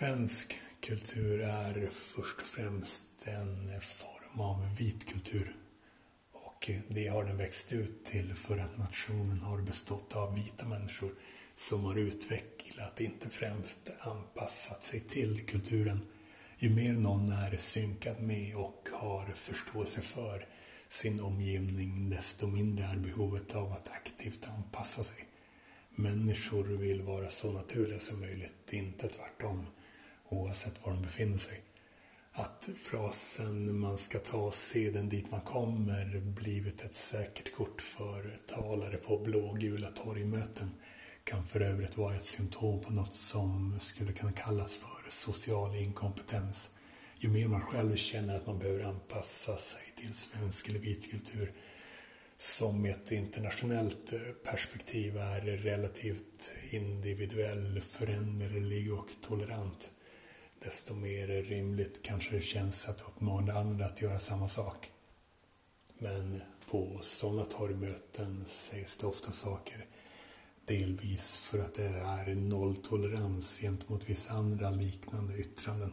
[0.00, 5.56] Svensk kultur är först och främst en form av vit kultur.
[6.32, 11.14] Och det har den växt ut till för att nationen har bestått av vita människor
[11.54, 16.00] som har utvecklat, inte främst anpassat sig till kulturen.
[16.58, 20.46] Ju mer någon är synkad med och har förståelse för
[20.88, 25.28] sin omgivning, desto mindre är behovet av att aktivt anpassa sig.
[25.90, 29.66] Människor vill vara så naturliga som möjligt, inte tvärtom
[30.30, 31.62] oavsett var de befinner sig.
[32.32, 38.96] Att frasen man ska ta seden dit man kommer blivit ett säkert kort för talare
[38.96, 40.70] på blågula torgmöten
[41.24, 46.70] kan för övrigt vara ett symptom på något som skulle kunna kallas för social inkompetens.
[47.18, 51.52] Ju mer man själv känner att man behöver anpassa sig till svensk eller vit kultur
[52.36, 54.12] som i ett internationellt
[54.44, 59.90] perspektiv är relativt individuell, föränderlig och tolerant
[60.64, 64.90] desto mer rimligt kanske det känns att uppmana andra att göra samma sak.
[65.98, 66.40] Men
[66.70, 69.86] på sådana torgmöten sägs det ofta saker
[70.64, 75.92] delvis för att det är nolltolerans gentemot vissa andra liknande yttranden.